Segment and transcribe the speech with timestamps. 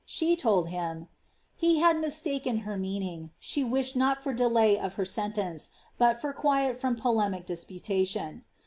[0.07, 1.07] She told him, ^
[1.55, 6.33] he had mistaken her meaning; she wished not for delay of her sentence, but for
[6.33, 8.43] quiet from polemic disputation.''